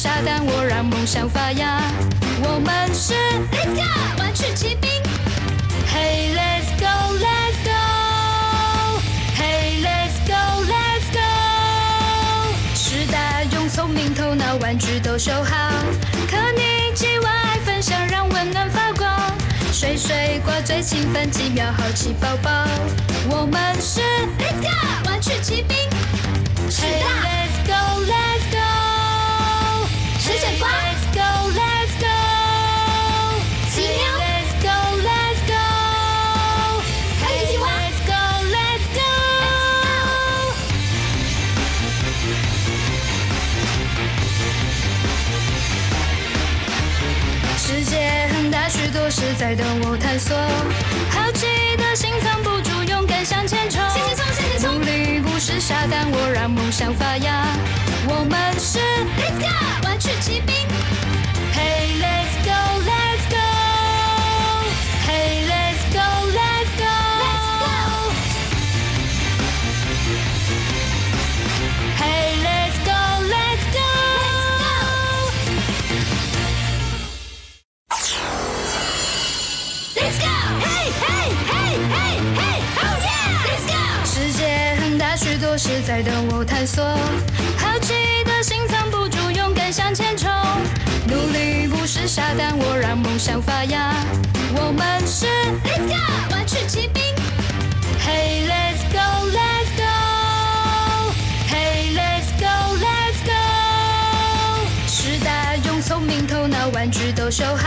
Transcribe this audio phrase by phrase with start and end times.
[0.00, 1.82] 傻蛋，我让梦想发芽。
[2.44, 3.14] 我们是
[3.50, 3.82] Let's go
[4.20, 4.88] 玩具骑兵。
[5.92, 6.86] Hey let's go
[7.18, 9.00] let's go。
[9.34, 11.18] Hey let's go let's go。
[12.76, 15.68] 师大用聪明头脑，玩具都修好。
[16.30, 19.10] 可你鸡娃爱分享，让温暖发光。
[19.72, 22.50] 水水挂最勤奋，几秒好奇宝宝。
[23.28, 24.00] 我们是
[24.38, 25.76] Let's go 玩具骑兵。
[26.70, 28.87] Hey let's go let's go。
[30.60, 31.22] Let's go
[31.54, 32.06] let's go。
[33.78, 34.74] Let's go
[35.06, 35.62] let's go。
[37.22, 38.20] Let's go
[38.52, 39.02] let's go。
[47.56, 50.36] 世界很大，许多事在等我探索。
[51.10, 53.80] 好奇的心藏不住，勇敢向前冲。
[53.90, 54.74] 向前冲，向前冲。
[54.74, 57.46] 努力不是傻蛋，我让梦想发芽。
[58.18, 58.78] 我们是
[59.16, 61.07] Let's go 玩具骑兵。
[106.78, 107.66] 玩具都收好。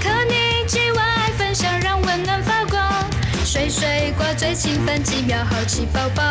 [0.00, 2.80] 可你今晚爱分享，让温暖发光。
[3.44, 6.22] 水水挂最勤奋，几秒好奇宝宝。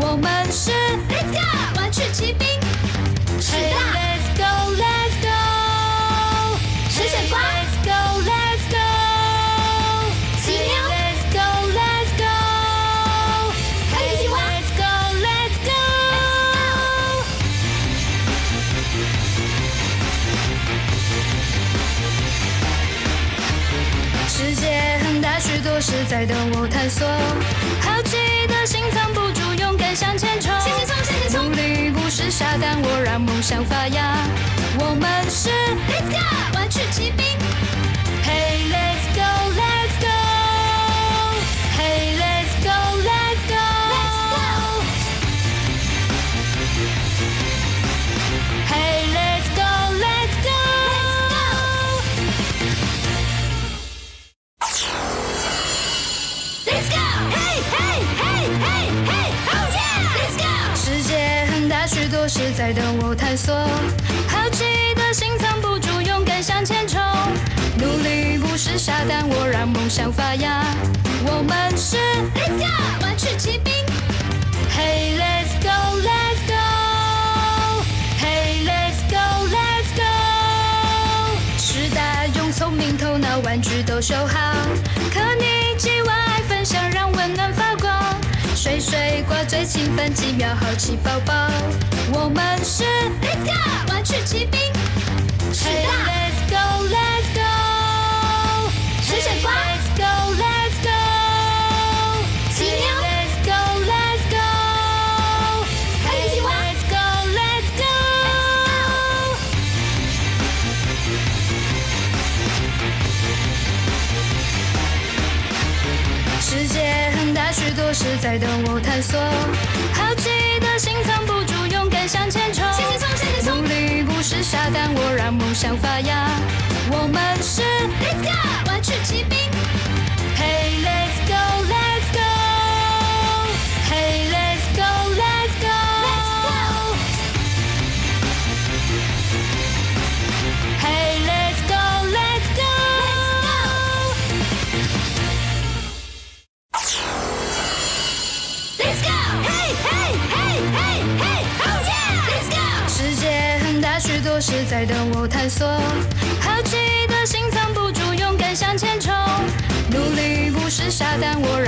[0.00, 0.70] 我们是
[1.10, 2.48] Let's go 玩具骑兵。
[3.38, 5.28] 是的 let's go, let's go.
[6.88, 8.45] 水水瓜 Let's go, let's
[26.16, 27.06] 在等我探索。
[27.82, 28.16] 好奇
[28.46, 30.50] 的心藏不住，勇敢向前冲。
[30.60, 31.44] 向前冲，向前冲。
[31.44, 34.16] 努力不是傻蛋，我让梦想发芽。
[34.78, 35.50] 我们是
[35.86, 37.45] Let's go 玩具骑兵。
[84.06, 84.52] 玩具都修好。
[85.12, 87.92] 可你今晚爱分享，让温暖发光。
[88.54, 91.34] 水水瓜最勤奋，几秒好奇宝宝。
[92.12, 92.84] 我们是
[93.22, 94.60] Let's go 玩具骑兵。
[95.52, 97.40] Hey, let's go, let's go.
[99.02, 100.55] 水水瓜 Let's go, let's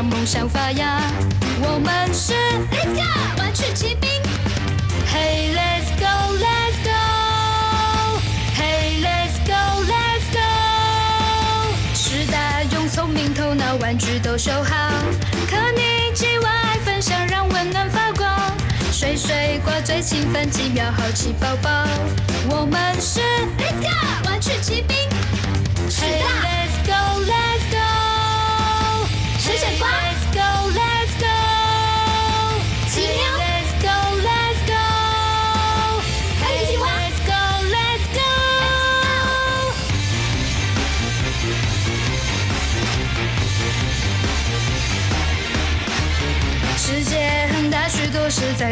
[0.00, 0.98] 让梦想发芽。
[1.60, 2.32] 我们是
[2.72, 3.02] Let's go
[3.36, 4.08] 玩具骑兵。
[5.12, 6.06] Hey, let's go,
[6.38, 8.18] let's go.
[8.56, 10.40] Hey, let's go, let's go.
[11.94, 14.74] 师大用聪明头脑，玩具都修好。
[15.50, 18.26] 可你鸡娃爱分享，让温暖发光。
[18.90, 21.70] 水水挂最勤奋，几秒好奇宝宝。
[22.48, 23.20] 我们是
[23.58, 24.96] Let's go 玩具骑兵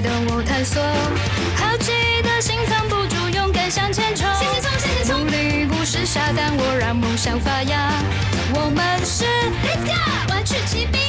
[0.00, 0.82] 等我探索
[1.56, 4.26] 好奇的心，藏不住勇敢向前冲。
[4.34, 7.90] 向前冲，向前冲，不是傻蛋，我让梦想发芽。
[8.54, 9.24] 我们是
[9.64, 9.92] let's go
[10.28, 11.00] 玩具骑兵。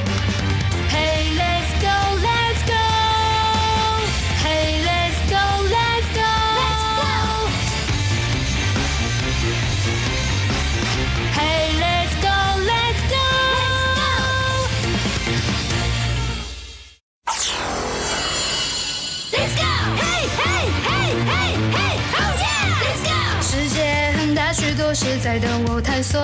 [24.77, 26.21] 多事在等我探索。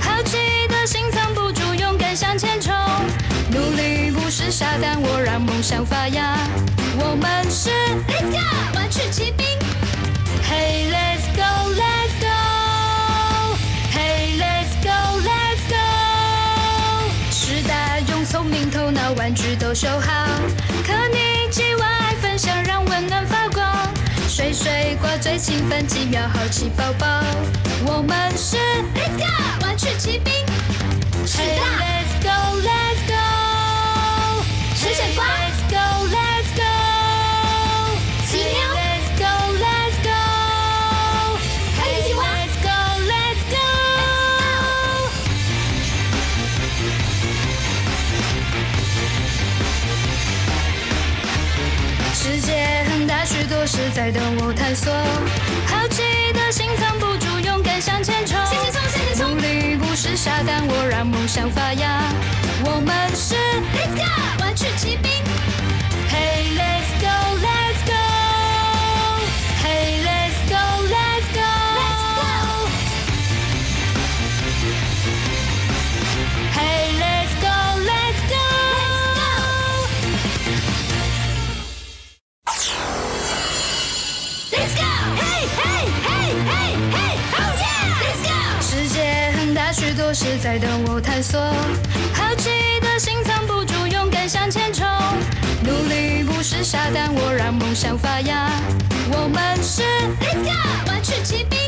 [0.00, 0.38] 好奇
[0.68, 2.74] 的心藏不住，勇敢向前冲。
[3.50, 6.34] 努力不是傻蛋，我让梦想发芽。
[6.98, 7.68] 我们是
[8.08, 8.38] Let's go
[8.74, 9.46] 玩具骑兵。
[10.48, 11.44] Hey Let's go
[11.74, 13.56] Let's go
[13.92, 15.76] Hey Let's go Let's go
[17.30, 20.26] 师大用聪明头脑，玩具都修好。
[20.86, 21.88] 可你既往，
[24.94, 27.06] 水水挂最兴奋，几秒好奇宝宝。
[27.84, 28.56] 我们是
[28.94, 29.26] Let's go
[29.66, 30.32] 玩具骑兵。
[31.26, 32.30] Hey Let's go
[32.60, 34.44] Let's go
[34.76, 35.24] 水水挂
[53.64, 54.92] 大，许多事在等我探索。
[55.66, 56.02] 好奇
[56.34, 58.36] 的心藏不住，勇敢向前冲。
[58.44, 59.30] 向前冲，向前冲。
[59.30, 62.02] 努力不是傻蛋，我让梦想发芽。
[62.66, 63.34] 我们是
[63.74, 65.10] Let's go 玩具骑兵。
[90.24, 91.38] 许多事在等我探索。
[92.14, 92.48] 好奇
[92.80, 94.86] 的心藏不住，勇敢向前冲。
[95.62, 98.48] 努力不是傻蛋，我让梦想发芽。
[99.10, 99.82] 我们是
[100.22, 101.58] Let's go 玩具骑兵。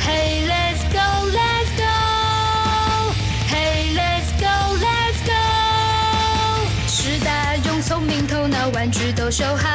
[0.00, 3.12] Hey Let's go Let's go
[3.50, 4.48] Hey Let's go
[4.78, 9.68] Let's go 师大用聪明头脑，玩具都修好。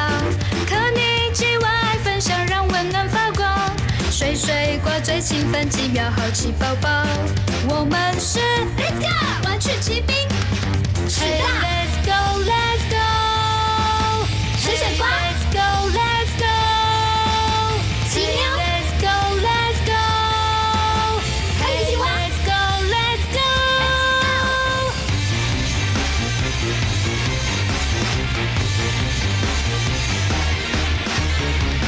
[0.68, 3.48] 可你既往爱分享，让温暖发光。
[4.10, 6.88] 水水挂最勤奋，几秒好奇宝宝。
[7.66, 8.38] 我们是
[8.76, 9.08] Let's go
[9.44, 10.14] 玩具骑兵。
[11.08, 12.12] Hey Let's go
[12.42, 12.96] Let's go
[14.58, 15.58] 水水挂 Let's go
[15.90, 16.44] Let's go
[18.10, 19.08] 奇妙 Let's go
[19.40, 19.92] Let's go
[21.60, 22.52] 还有几万 Let's go
[22.90, 23.38] Let's go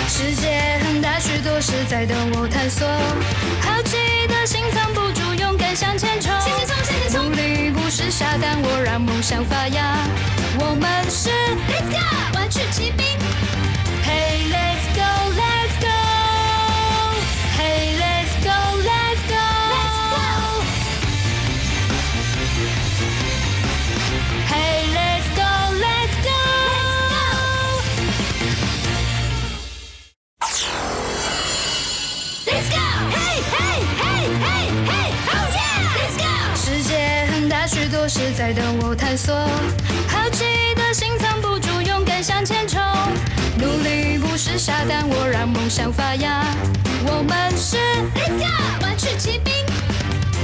[0.09, 0.45] 世界
[0.85, 2.89] 很大，许多事在等我探索。
[3.61, 3.97] 好奇
[4.29, 4.96] 的心藏不住，勇敢
[5.77, 6.33] 向前冲。
[6.41, 7.25] 向前冲，向前冲。
[7.27, 9.99] 努力不是傻蛋，我让梦想发芽。
[10.59, 11.29] 我们是
[11.69, 11.99] Let's go
[12.35, 13.05] 玩具骑兵。
[14.03, 15.37] Hey Let's go
[38.97, 39.35] 探索。
[40.09, 42.81] 好奇的心藏不住，勇敢向前冲。
[43.59, 46.45] 努力不是傻蛋，我让梦想发芽。
[47.07, 47.77] 我们是
[48.15, 49.53] Let's go 玩具骑兵。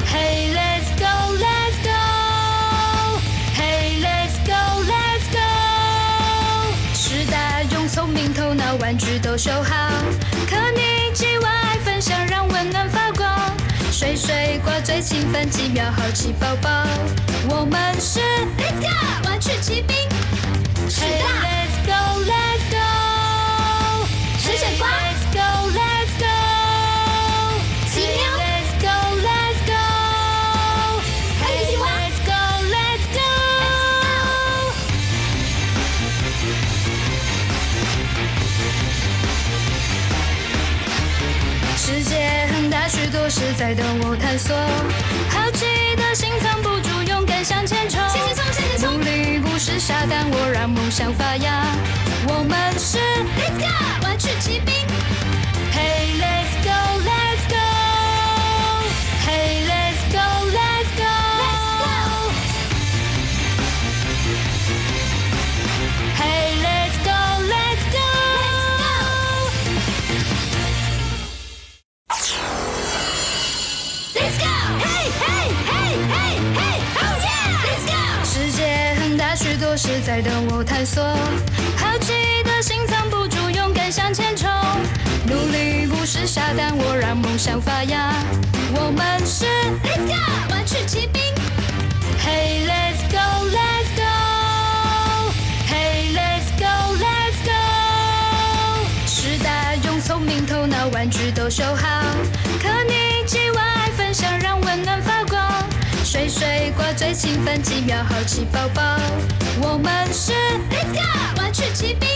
[0.06, 3.20] Hey Let's go Let's go
[3.56, 9.90] Hey Let's go Let's go 师大用聪明头脑，玩具都修好。
[10.48, 13.28] 可你既往爱分享，让温暖发光。
[13.90, 16.70] 水水挂最勤奋，几秒好奇宝宝。
[17.54, 18.18] 我们是
[18.56, 18.88] Let's go
[19.28, 19.94] 玩具骑兵。
[20.88, 21.92] Hey Let's go
[22.24, 22.76] Let's go
[24.38, 26.26] 水水挂 Let's go Let's go
[27.92, 28.88] 奇妙 Let's go
[29.20, 29.76] Let's go
[31.38, 32.32] 还有几万 Let's go
[32.72, 33.20] Let's go
[41.76, 42.12] 世界
[42.54, 44.56] 很大，许多事在等我探索。
[50.92, 51.64] 想发芽。
[52.28, 54.81] 我们是 Let's go 玩具骑兵。
[80.62, 81.02] 探索。
[81.76, 82.12] 好奇
[82.44, 84.50] 的心藏不住，勇敢向前冲。
[85.26, 88.12] 努力不是傻蛋，我让梦想发芽。
[88.74, 89.46] 我们是
[89.84, 90.14] Let's go
[90.50, 91.22] 玩具骑兵。
[92.18, 94.02] Hey let's go let's go。
[95.68, 97.52] Hey let's go let's go。
[99.06, 101.88] 时代用聪明头脑，玩具都修好。
[107.12, 108.80] 最兴奋，几秒好奇宝宝。
[109.60, 110.32] 我们是
[110.70, 112.08] Let's go 玩具骑兵。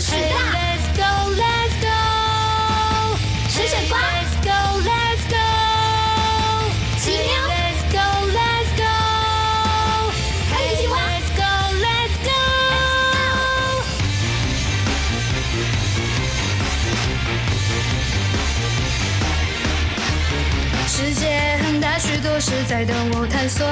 [0.00, 3.16] Hey let's go let's go。
[3.48, 3.96] 水水挂
[22.40, 23.66] 大，许多事在等我探索。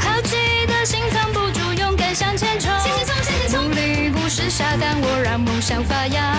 [0.00, 0.34] 好奇
[0.66, 2.70] 的心藏不住，勇敢向前冲。
[2.80, 3.64] 向前冲，向前冲。
[3.68, 6.34] 努力不是傻蛋，我让梦想发芽。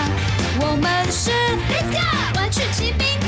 [0.60, 1.30] 我们是
[1.70, 3.21] Let's go 玩具骑兵。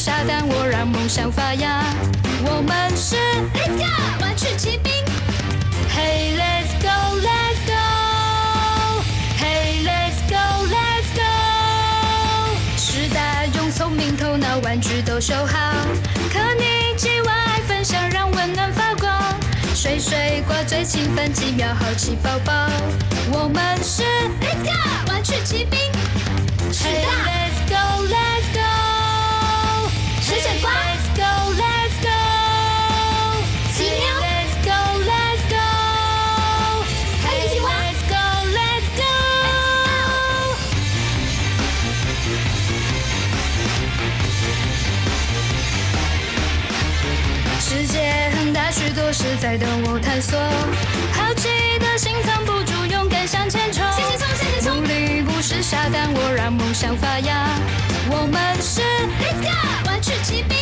[0.00, 1.84] 傻蛋，我让梦想发芽。
[2.46, 3.16] 我们是
[3.52, 4.90] Let's go 玩具骑兵。
[5.94, 9.02] Hey, let's go, let's go.
[9.36, 11.20] Hey, let's go, let's go.
[12.78, 15.58] 时代用聪明头脑，玩具都修好。
[16.32, 19.12] 可你既玩爱分享，让温暖发光。
[19.74, 22.52] 水水挂最勤奋，几秒好奇宝宝。
[23.30, 24.02] 我们是
[24.40, 25.78] Let's go 玩具骑兵。
[49.50, 50.38] 在等我探索。
[51.12, 51.48] 好奇
[51.80, 53.82] 的心藏不住，勇敢向前冲。
[53.82, 54.76] 向前冲，向前冲。
[54.76, 57.48] 努力不是傻蛋，我让梦想发芽。
[58.08, 58.80] 我们是
[59.18, 60.56] Let's go 玩具骑兵。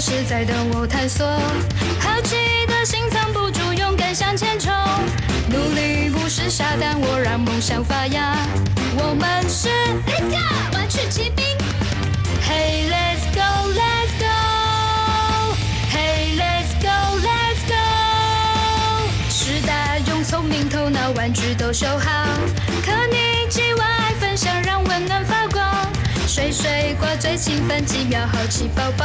[0.00, 1.26] 是，在等我探索。
[2.00, 2.34] 好奇
[2.66, 4.72] 的心藏不住，勇敢向前冲。
[5.48, 8.34] 努力不是傻蛋，我让梦想发芽。
[8.96, 9.68] 我们是
[10.06, 10.38] Let's go
[10.72, 11.44] 玩具骑兵。
[12.48, 13.42] Hey, let's go,
[13.74, 15.54] let's go.
[15.92, 17.74] Hey, let's go, let's go.
[19.28, 22.24] 时代用聪明头脑，玩具都修好。
[22.86, 25.79] 可你既玩爱分享，让温暖发光。
[26.32, 29.04] 水水果最兴奋，几秒好奇宝宝。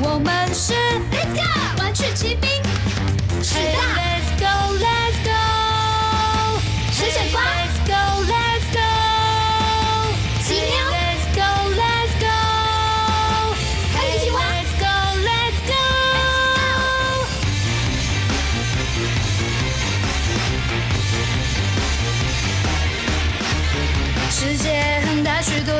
[0.00, 0.72] 我们是
[1.12, 1.42] Let's go
[1.78, 2.48] 玩具骑兵。
[3.42, 5.30] Hey, let's go, let's go.
[6.90, 7.42] 水水挂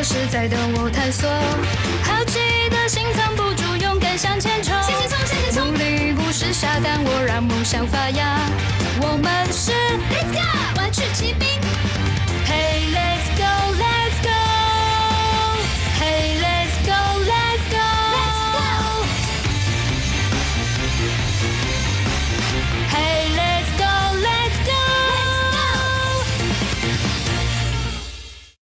[0.09, 1.29] 大，许多事在等我探索。
[2.03, 2.38] 好奇
[2.71, 4.75] 的心藏不住，勇敢向前冲。
[4.83, 5.67] 向前冲，向前冲。
[5.67, 8.41] 努力不是傻蛋，我让梦想发芽。
[9.03, 9.73] 我们是
[10.11, 11.47] Let's go 玩具骑兵。